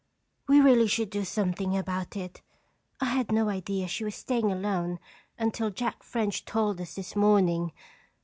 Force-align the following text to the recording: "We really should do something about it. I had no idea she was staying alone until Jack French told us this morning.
"We 0.47 0.59
really 0.61 0.87
should 0.87 1.11
do 1.11 1.23
something 1.23 1.77
about 1.77 2.15
it. 2.17 2.41
I 2.99 3.05
had 3.05 3.31
no 3.31 3.49
idea 3.49 3.87
she 3.87 4.03
was 4.03 4.15
staying 4.15 4.51
alone 4.51 4.97
until 5.37 5.69
Jack 5.69 6.01
French 6.01 6.43
told 6.43 6.81
us 6.81 6.95
this 6.95 7.15
morning. 7.15 7.71